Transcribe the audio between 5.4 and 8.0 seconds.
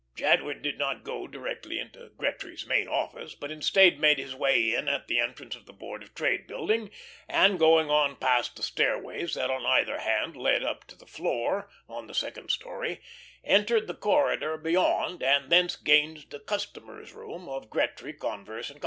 of the Board of Trade Building, and going